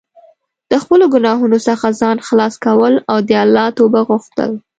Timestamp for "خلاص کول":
2.27-2.93